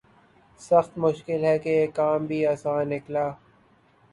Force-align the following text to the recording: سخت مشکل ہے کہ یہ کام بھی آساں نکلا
سخت 0.61 0.91
مشکل 1.03 1.43
ہے 1.45 1.57
کہ 1.63 1.69
یہ 1.69 1.87
کام 1.97 2.25
بھی 2.29 2.39
آساں 2.53 2.83
نکلا 2.91 3.25